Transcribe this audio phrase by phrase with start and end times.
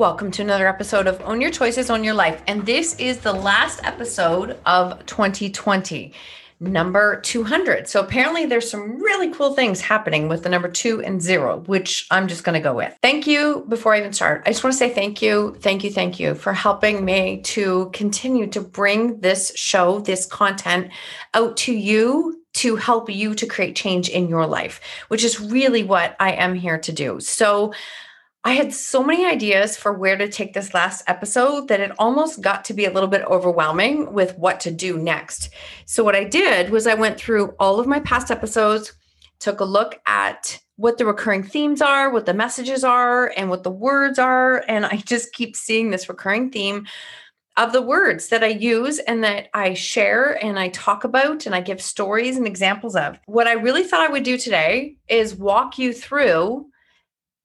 [0.00, 2.42] Welcome to another episode of Own Your Choices, Own Your Life.
[2.46, 6.14] And this is the last episode of 2020,
[6.58, 7.86] number 200.
[7.86, 12.06] So apparently, there's some really cool things happening with the number two and zero, which
[12.10, 12.96] I'm just going to go with.
[13.02, 13.66] Thank you.
[13.68, 16.34] Before I even start, I just want to say thank you, thank you, thank you
[16.34, 20.92] for helping me to continue to bring this show, this content
[21.34, 25.82] out to you to help you to create change in your life, which is really
[25.82, 27.20] what I am here to do.
[27.20, 27.74] So,
[28.42, 32.40] I had so many ideas for where to take this last episode that it almost
[32.40, 35.50] got to be a little bit overwhelming with what to do next.
[35.84, 38.94] So, what I did was I went through all of my past episodes,
[39.40, 43.62] took a look at what the recurring themes are, what the messages are, and what
[43.62, 44.64] the words are.
[44.66, 46.86] And I just keep seeing this recurring theme
[47.58, 51.54] of the words that I use and that I share and I talk about and
[51.54, 53.18] I give stories and examples of.
[53.26, 56.70] What I really thought I would do today is walk you through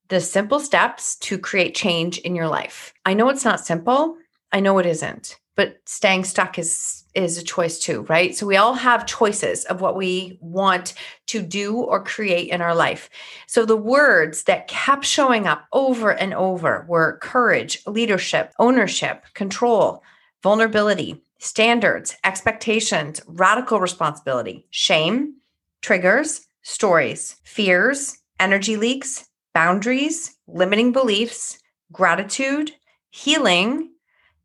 [0.08, 2.94] the simple steps to create change in your life.
[3.04, 4.16] I know it's not simple.
[4.52, 8.36] I know it isn't, but staying stuck is is a choice too, right?
[8.36, 10.92] So we all have choices of what we want
[11.28, 13.08] to do or create in our life.
[13.46, 20.02] So the words that kept showing up over and over were courage, leadership, ownership, control,
[20.42, 25.36] vulnerability, standards, expectations, radical responsibility, shame,
[25.80, 31.58] triggers, stories, fears, energy leaks, boundaries, limiting beliefs,
[31.90, 32.72] gratitude,
[33.08, 33.90] healing,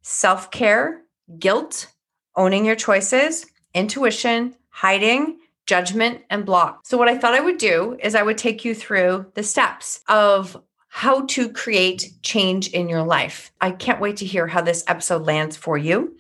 [0.04, 1.02] self care,
[1.38, 1.92] guilt,
[2.38, 6.86] owning your choices, intuition, hiding, judgment, and block.
[6.86, 10.00] So, what I thought I would do is I would take you through the steps
[10.08, 10.56] of
[10.88, 13.52] how to create change in your life.
[13.60, 16.16] I can't wait to hear how this episode lands for you.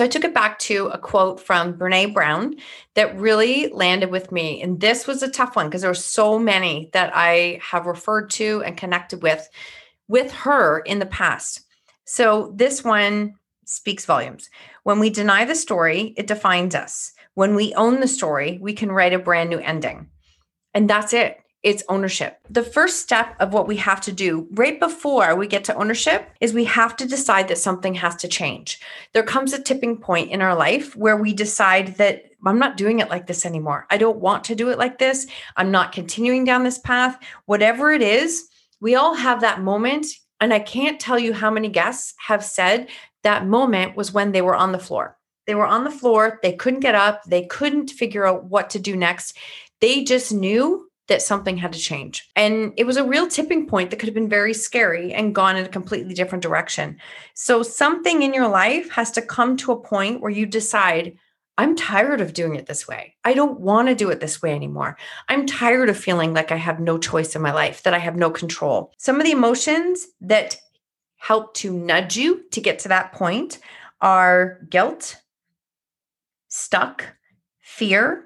[0.00, 2.56] So I took it back to a quote from Brene Brown
[2.94, 4.62] that really landed with me.
[4.62, 8.30] And this was a tough one because there were so many that I have referred
[8.30, 9.46] to and connected with
[10.08, 11.66] with her in the past.
[12.06, 13.34] So this one
[13.66, 14.48] speaks volumes.
[14.84, 17.12] When we deny the story, it defines us.
[17.34, 20.08] When we own the story, we can write a brand new ending.
[20.72, 22.38] And that's it it's ownership.
[22.48, 26.30] The first step of what we have to do right before we get to ownership
[26.40, 28.80] is we have to decide that something has to change.
[29.12, 33.00] There comes a tipping point in our life where we decide that I'm not doing
[33.00, 33.86] it like this anymore.
[33.90, 35.26] I don't want to do it like this.
[35.56, 37.18] I'm not continuing down this path.
[37.44, 38.48] Whatever it is,
[38.80, 40.06] we all have that moment.
[40.40, 42.88] And I can't tell you how many guests have said
[43.22, 45.18] that moment was when they were on the floor.
[45.46, 48.78] They were on the floor, they couldn't get up, they couldn't figure out what to
[48.78, 49.36] do next.
[49.80, 52.30] They just knew that something had to change.
[52.36, 55.56] And it was a real tipping point that could have been very scary and gone
[55.56, 56.98] in a completely different direction.
[57.34, 61.18] So, something in your life has to come to a point where you decide,
[61.58, 63.16] I'm tired of doing it this way.
[63.24, 64.96] I don't want to do it this way anymore.
[65.28, 68.16] I'm tired of feeling like I have no choice in my life, that I have
[68.16, 68.94] no control.
[68.96, 70.56] Some of the emotions that
[71.16, 73.58] help to nudge you to get to that point
[74.00, 75.16] are guilt,
[76.48, 77.04] stuck,
[77.60, 78.24] fear,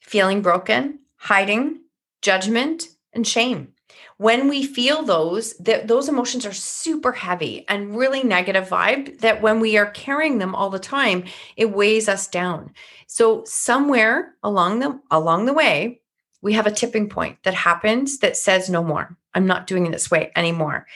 [0.00, 1.80] feeling broken, hiding,
[2.24, 3.68] judgment, and shame.
[4.16, 9.42] When we feel those, that those emotions are super heavy and really negative vibe that
[9.42, 11.24] when we are carrying them all the time,
[11.56, 12.72] it weighs us down.
[13.06, 16.00] So somewhere along the along the way,
[16.40, 19.16] we have a tipping point that happens that says no more.
[19.34, 20.86] I'm not doing it this way anymore.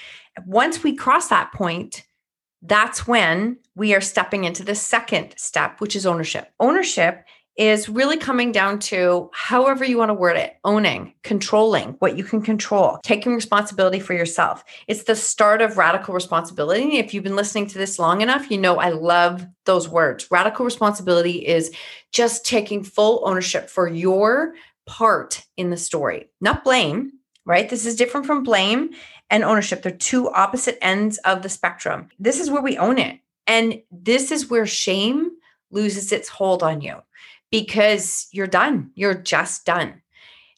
[0.46, 2.04] Once we cross that point,
[2.62, 6.52] that's when we are stepping into the second step, which is ownership.
[6.58, 7.24] Ownership
[7.58, 12.22] is really coming down to however you want to word it owning, controlling what you
[12.22, 14.64] can control, taking responsibility for yourself.
[14.86, 16.98] It's the start of radical responsibility.
[16.98, 20.30] If you've been listening to this long enough, you know I love those words.
[20.30, 21.74] Radical responsibility is
[22.12, 24.54] just taking full ownership for your
[24.86, 27.12] part in the story, not blame,
[27.44, 27.68] right?
[27.68, 28.90] This is different from blame
[29.30, 29.82] and ownership.
[29.82, 32.08] They're two opposite ends of the spectrum.
[32.20, 33.18] This is where we own it.
[33.48, 35.32] And this is where shame
[35.70, 37.02] loses its hold on you
[37.50, 38.90] because you're done.
[38.94, 40.02] You're just done.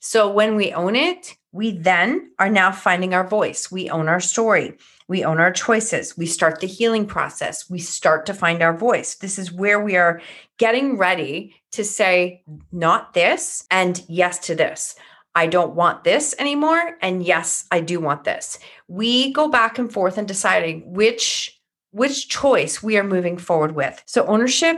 [0.00, 3.70] So when we own it, we then are now finding our voice.
[3.70, 4.78] We own our story.
[5.08, 6.16] We own our choices.
[6.16, 7.68] We start the healing process.
[7.68, 9.16] We start to find our voice.
[9.16, 10.22] This is where we are
[10.58, 12.42] getting ready to say,
[12.72, 14.94] not this, and yes to this.
[15.34, 16.96] I don't want this anymore.
[17.02, 18.58] And yes, I do want this.
[18.88, 21.56] We go back and forth and deciding which
[21.92, 24.00] which choice we are moving forward with.
[24.06, 24.76] So ownership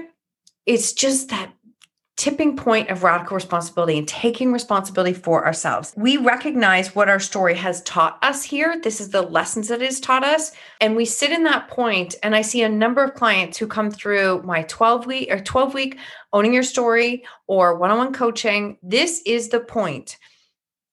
[0.67, 1.53] it's just that
[2.17, 5.94] tipping point of radical responsibility and taking responsibility for ourselves.
[5.97, 8.79] We recognize what our story has taught us here.
[8.82, 10.53] This is the lessons that it has taught us.
[10.81, 13.91] And we sit in that point, and I see a number of clients who come
[13.91, 15.99] through my 12 week or 12 week
[16.32, 18.79] owning your story or one on one coaching.
[18.82, 20.19] This is the point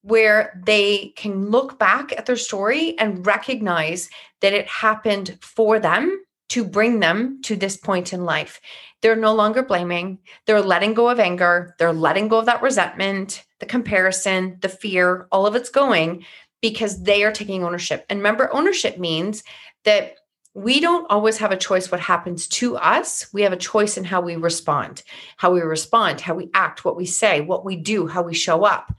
[0.02, 4.10] where they can look back at their story and recognize
[4.42, 8.60] that it happened for them to bring them to this point in life.
[9.02, 13.44] They're no longer blaming, they're letting go of anger, they're letting go of that resentment,
[13.60, 16.26] the comparison, the fear, all of it's going
[16.62, 18.06] because they are taking ownership.
[18.10, 19.44] And remember, ownership means
[19.86, 20.16] that
[20.54, 23.32] we don't always have a choice what happens to us.
[23.32, 25.04] We have a choice in how we respond,
[25.38, 28.66] how we respond, how we act, what we say, what we do, how we show
[28.66, 28.92] up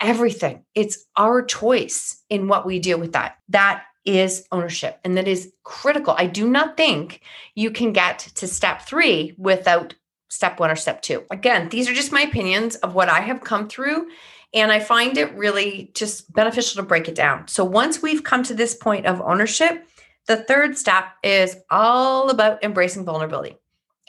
[0.00, 0.64] everything.
[0.74, 3.38] It's our choice in what we do with that.
[3.48, 4.98] That is ownership.
[5.04, 6.14] And that is critical.
[6.16, 7.20] I do not think
[7.54, 9.94] you can get to step three without
[10.28, 11.24] step one or step two.
[11.30, 14.08] Again, these are just my opinions of what I have come through.
[14.54, 17.48] And I find it really just beneficial to break it down.
[17.48, 19.86] So once we've come to this point of ownership,
[20.26, 23.56] the third step is all about embracing vulnerability.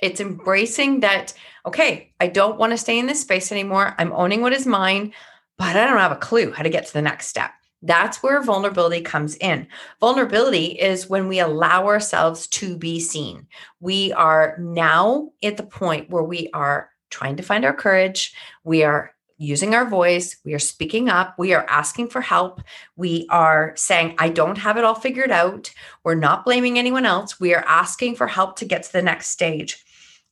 [0.02, 1.34] It's embracing that,
[1.66, 3.96] okay, I don't want to stay in this space anymore.
[3.98, 5.14] I'm owning what is mine
[5.58, 7.52] but I don't have a clue how to get to the next step.
[7.82, 9.68] That's where vulnerability comes in.
[10.00, 13.48] Vulnerability is when we allow ourselves to be seen.
[13.80, 18.34] We are now at the point where we are trying to find our courage.
[18.64, 20.38] We are using our voice.
[20.44, 21.36] We are speaking up.
[21.38, 22.62] We are asking for help.
[22.96, 25.72] We are saying, I don't have it all figured out.
[26.04, 27.40] We're not blaming anyone else.
[27.40, 29.86] We are asking for help to get to the next stage.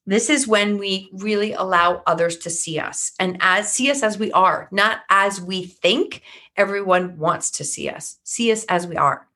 [0.08, 4.20] This is when we really allow others to see us and as see us as
[4.20, 6.22] we are, not as we think
[6.56, 8.18] everyone wants to see us.
[8.24, 9.28] See us as we are.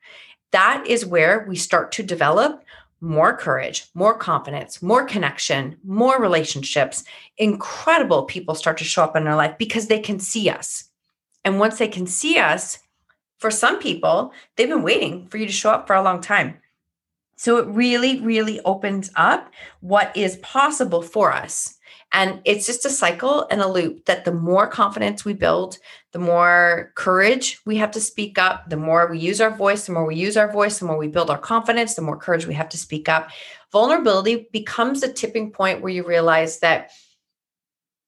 [0.52, 2.64] That is where we start to develop
[3.02, 7.04] more courage, more confidence, more connection, more relationships.
[7.38, 10.86] Incredible people start to show up in our life because they can see us.
[11.46, 12.80] And once they can see us,
[13.40, 16.60] for some people, they've been waiting for you to show up for a long time.
[17.40, 19.50] So it really, really opens up
[19.80, 21.78] what is possible for us.
[22.12, 25.78] And it's just a cycle and a loop that the more confidence we build,
[26.12, 29.94] the more courage we have to speak up, the more we use our voice, the
[29.94, 32.56] more we use our voice, the more we build our confidence, the more courage we
[32.56, 33.30] have to speak up.
[33.72, 36.92] Vulnerability becomes a tipping point where you realize that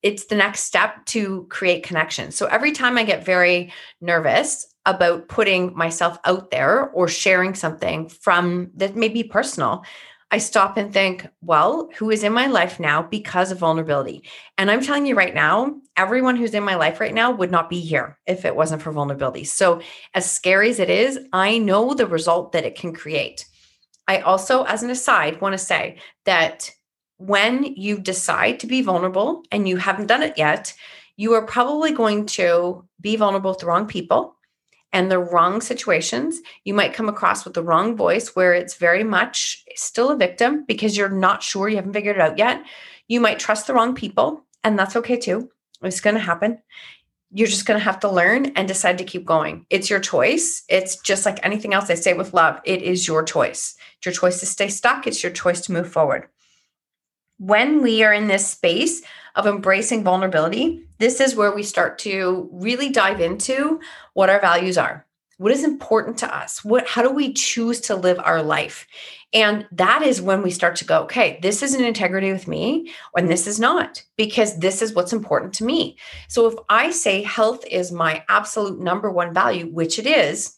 [0.03, 2.31] it's the next step to create connection.
[2.31, 8.09] So every time I get very nervous about putting myself out there or sharing something
[8.09, 9.83] from that may be personal,
[10.33, 14.23] I stop and think, well, who is in my life now because of vulnerability?
[14.57, 17.69] And I'm telling you right now, everyone who's in my life right now would not
[17.69, 19.43] be here if it wasn't for vulnerability.
[19.43, 19.81] So,
[20.13, 23.45] as scary as it is, I know the result that it can create.
[24.07, 26.71] I also, as an aside, want to say that
[27.21, 30.73] when you decide to be vulnerable and you haven't done it yet,
[31.17, 34.35] you are probably going to be vulnerable with the wrong people
[34.91, 36.41] and the wrong situations.
[36.65, 40.65] You might come across with the wrong voice where it's very much still a victim
[40.67, 42.63] because you're not sure, you haven't figured it out yet.
[43.07, 45.51] You might trust the wrong people, and that's okay too.
[45.83, 46.57] It's going to happen.
[47.31, 49.67] You're just going to have to learn and decide to keep going.
[49.69, 50.63] It's your choice.
[50.69, 52.59] It's just like anything else I say with love.
[52.65, 53.75] It is your choice.
[53.97, 55.05] It's your choice to stay stuck.
[55.05, 56.27] It's your choice to move forward.
[57.41, 59.01] When we are in this space
[59.33, 63.79] of embracing vulnerability, this is where we start to really dive into
[64.13, 65.07] what our values are.
[65.39, 66.63] What is important to us?
[66.63, 68.85] What how do we choose to live our life?
[69.33, 72.91] And that is when we start to go, okay, this is an integrity with me,
[73.17, 75.97] and this is not, because this is what's important to me.
[76.27, 80.57] So if I say health is my absolute number one value, which it is,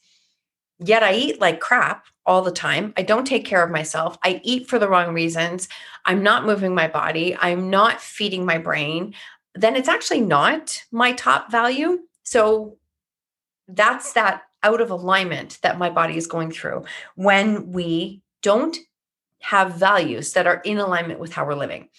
[0.83, 2.93] yet I eat like crap all the time.
[2.95, 4.17] I don't take care of myself.
[4.23, 5.67] I eat for the wrong reasons.
[6.05, 7.35] I'm not moving my body.
[7.37, 9.13] I'm not feeding my brain.
[9.55, 11.99] Then it's actually not my top value.
[12.23, 12.77] So
[13.67, 16.85] that's that out of alignment that my body is going through
[17.15, 18.77] when we don't
[19.39, 21.89] have values that are in alignment with how we're living.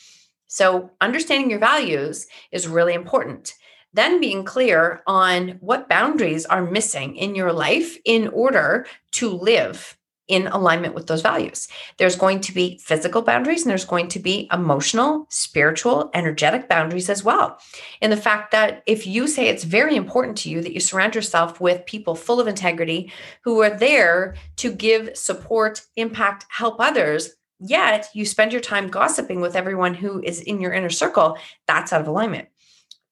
[0.47, 3.55] So, understanding your values is really important.
[3.95, 9.97] Then being clear on what boundaries are missing in your life in order to live
[10.27, 11.69] in alignment with those values.
[11.99, 17.11] There's going to be physical boundaries and there's going to be emotional, spiritual, energetic boundaries
[17.11, 17.59] as well.
[18.01, 21.15] And the fact that if you say it's very important to you that you surround
[21.15, 27.35] yourself with people full of integrity who are there to give support, impact, help others,
[27.61, 31.37] yet you spend your time gossiping with everyone who is in your inner circle,
[31.67, 32.49] that's out of alignment.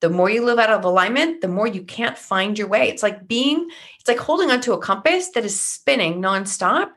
[0.02, 2.88] The more you live out of alignment, the more you can't find your way.
[2.88, 6.90] It's like being, it's like holding onto a compass that is spinning nonstop.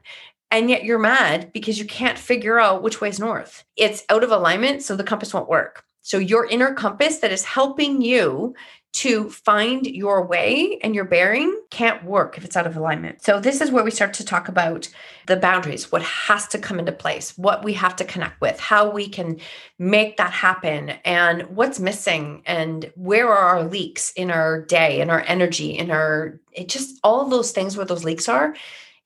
[0.49, 3.63] And yet you're mad because you can't figure out which way is north.
[3.77, 5.83] It's out of alignment, so the compass won't work.
[6.01, 8.55] So, your inner compass that is helping you
[8.95, 13.21] to find your way and your bearing can't work if it's out of alignment.
[13.21, 14.87] So, this is where we start to talk about
[15.27, 18.89] the boundaries, what has to come into place, what we have to connect with, how
[18.89, 19.41] we can
[19.77, 25.09] make that happen, and what's missing, and where are our leaks in our day, in
[25.09, 28.55] our energy, in our it just all those things where those leaks are.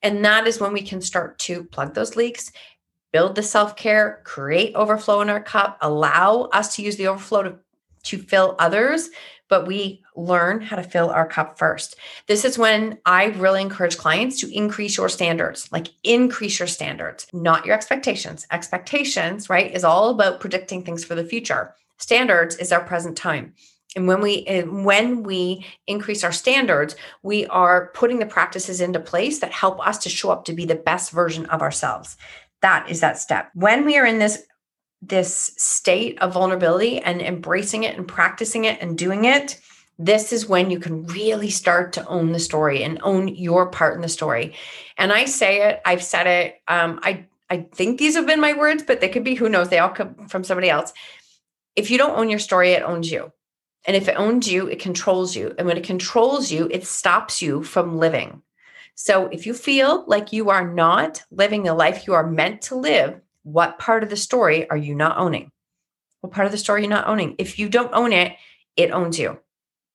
[0.02, 2.52] And that is when we can start to plug those leaks
[3.12, 7.42] build the self care, create overflow in our cup, allow us to use the overflow
[7.42, 7.58] to,
[8.04, 9.10] to fill others,
[9.48, 11.96] but we learn how to fill our cup first.
[12.28, 17.26] This is when I really encourage clients to increase your standards, like increase your standards,
[17.32, 18.46] not your expectations.
[18.50, 21.74] Expectations, right, is all about predicting things for the future.
[21.98, 23.54] Standards is our present time.
[23.96, 29.40] And when we when we increase our standards, we are putting the practices into place
[29.40, 32.16] that help us to show up to be the best version of ourselves.
[32.62, 33.50] That is that step.
[33.54, 34.44] When we are in this
[35.02, 39.60] this state of vulnerability and embracing it and practicing it and doing it,
[39.98, 43.94] this is when you can really start to own the story and own your part
[43.94, 44.54] in the story.
[44.96, 46.60] And I say it, I've said it.
[46.68, 49.68] Um, I I think these have been my words, but they could be who knows.
[49.68, 50.92] They all come from somebody else.
[51.74, 53.32] If you don't own your story, it owns you.
[53.86, 55.54] And if it owns you, it controls you.
[55.58, 58.42] And when it controls you, it stops you from living.
[58.94, 62.76] So if you feel like you are not living the life you are meant to
[62.76, 63.20] live,
[63.52, 65.50] what part of the story are you not owning?
[66.20, 67.34] What part of the story you're not owning?
[67.38, 68.36] If you don't own it,
[68.76, 69.38] it owns you.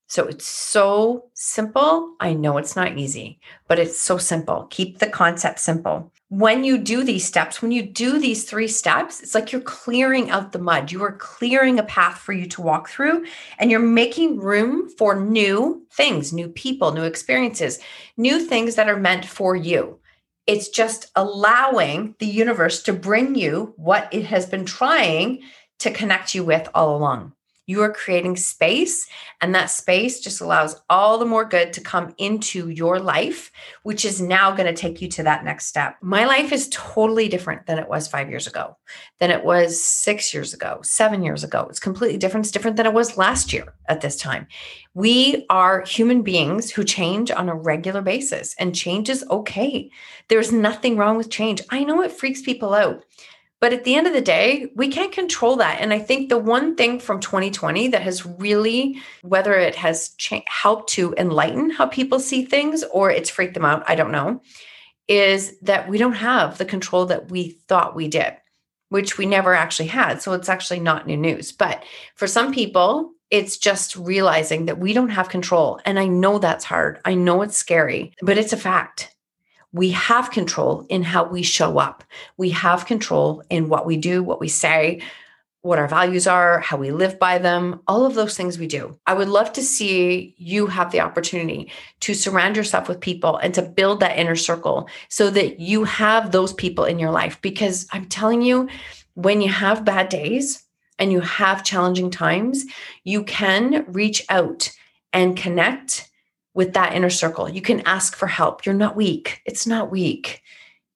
[0.08, 2.14] So it's so simple.
[2.20, 4.68] I know it's not easy, but it's so simple.
[4.70, 6.12] Keep the concept simple.
[6.28, 10.30] When you do these steps, when you do these three steps, it's like you're clearing
[10.30, 10.92] out the mud.
[10.92, 13.26] You are clearing a path for you to walk through,
[13.58, 17.80] and you're making room for new things, new people, new experiences,
[18.16, 19.98] new things that are meant for you.
[20.46, 25.42] It's just allowing the universe to bring you what it has been trying
[25.80, 27.32] to connect you with all along.
[27.66, 29.08] You are creating space,
[29.40, 33.50] and that space just allows all the more good to come into your life,
[33.82, 35.96] which is now going to take you to that next step.
[36.00, 38.76] My life is totally different than it was five years ago,
[39.18, 41.66] than it was six years ago, seven years ago.
[41.68, 42.46] It's completely different.
[42.46, 44.46] It's different than it was last year at this time.
[44.94, 49.90] We are human beings who change on a regular basis, and change is okay.
[50.28, 51.62] There's nothing wrong with change.
[51.70, 53.04] I know it freaks people out.
[53.66, 55.80] But at the end of the day, we can't control that.
[55.80, 60.44] And I think the one thing from 2020 that has really, whether it has cha-
[60.46, 64.40] helped to enlighten how people see things or it's freaked them out, I don't know,
[65.08, 68.34] is that we don't have the control that we thought we did,
[68.90, 70.22] which we never actually had.
[70.22, 71.50] So it's actually not new news.
[71.50, 71.82] But
[72.14, 75.80] for some people, it's just realizing that we don't have control.
[75.84, 77.00] And I know that's hard.
[77.04, 79.15] I know it's scary, but it's a fact
[79.76, 82.02] we have control in how we show up.
[82.38, 85.02] We have control in what we do, what we say,
[85.60, 88.98] what our values are, how we live by them, all of those things we do.
[89.06, 93.52] I would love to see you have the opportunity to surround yourself with people and
[93.52, 97.38] to build that inner circle so that you have those people in your life.
[97.42, 98.70] Because I'm telling you,
[99.12, 100.64] when you have bad days
[100.98, 102.64] and you have challenging times,
[103.04, 104.70] you can reach out
[105.12, 106.08] and connect
[106.56, 107.48] with that inner circle.
[107.48, 108.64] You can ask for help.
[108.64, 109.42] You're not weak.
[109.44, 110.42] It's not weak.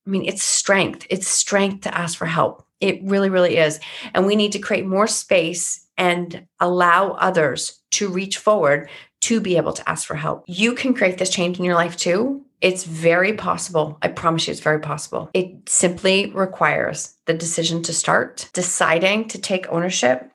[0.07, 1.07] I mean, it's strength.
[1.11, 2.65] It's strength to ask for help.
[2.81, 3.79] It really, really is.
[4.15, 8.89] And we need to create more space and allow others to reach forward
[9.21, 10.45] to be able to ask for help.
[10.47, 12.43] You can create this change in your life too.
[12.63, 13.99] It's very possible.
[14.01, 15.31] I promise you, it's very possible.
[15.35, 20.30] It simply requires the decision to start, deciding to take ownership,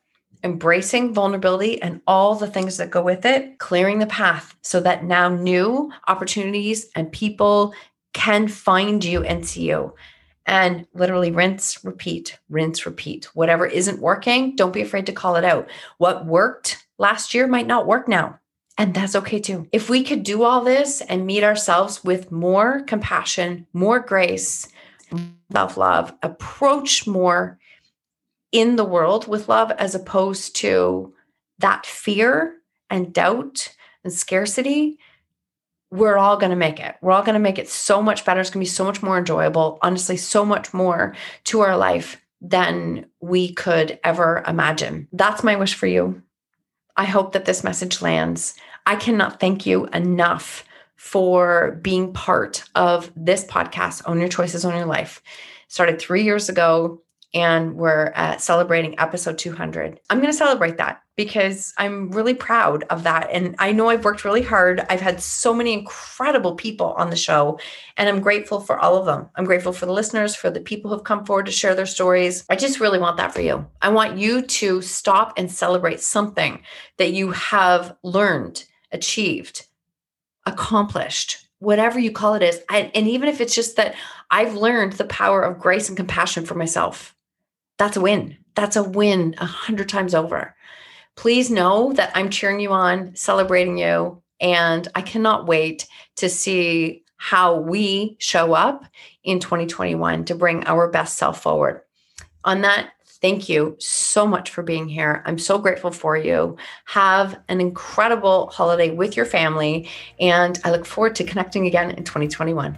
[0.45, 5.03] embracing vulnerability and all the things that go with it, clearing the path so that
[5.03, 7.73] now new opportunities and people
[8.13, 9.93] can find you and see you.
[10.45, 13.25] And literally rinse, repeat, rinse, repeat.
[13.33, 15.67] Whatever isn't working, don't be afraid to call it out.
[15.97, 18.39] What worked last year might not work now.
[18.77, 19.67] And that's okay too.
[19.71, 24.67] If we could do all this and meet ourselves with more compassion, more grace,
[25.51, 27.57] self love, approach more
[28.55, 31.13] in the world with love as opposed to
[31.59, 32.55] that fear
[32.89, 34.97] and doubt and scarcity,
[35.91, 36.95] we're all going to make it.
[37.01, 38.39] We're all going to make it so much better.
[38.39, 42.21] It's going to be so much more enjoyable, honestly, so much more to our life
[42.39, 45.09] than we could ever imagine.
[45.11, 46.21] That's my wish for you.
[46.95, 48.55] I hope that this message lands.
[48.85, 50.63] I cannot thank you enough
[50.95, 55.21] for being part of this podcast, Own Your Choices, Own Your Life.
[55.67, 57.01] Started three years ago
[57.35, 59.99] and we're uh, celebrating episode 200.
[60.09, 63.29] I'm going to celebrate that because I'm really proud of that.
[63.29, 64.85] And I know I've worked really hard.
[64.89, 67.59] I've had so many incredible people on the show,
[67.97, 69.29] and I'm grateful for all of them.
[69.35, 72.45] I'm grateful for the listeners, for the people who've come forward to share their stories.
[72.49, 73.67] I just really want that for you.
[73.81, 76.61] I want you to stop and celebrate something
[76.97, 78.63] that you have learned,
[78.93, 79.67] achieved,
[80.45, 81.39] accomplished.
[81.59, 82.61] Whatever you call it is.
[82.69, 83.95] And even if it's just that
[84.29, 87.14] I've learned the power of grace and compassion for myself
[87.77, 88.37] that's a win.
[88.55, 90.55] That's a win a hundred times over.
[91.15, 97.03] Please know that I'm cheering you on, celebrating you, and I cannot wait to see
[97.17, 98.85] how we show up
[99.23, 101.81] in 2021 to bring our best self forward.
[102.43, 102.91] On that,
[103.21, 105.23] thank you so much for being here.
[105.25, 106.57] I'm so grateful for you.
[106.85, 109.89] Have an incredible holiday with your family,
[110.19, 112.77] and I look forward to connecting again in 2021.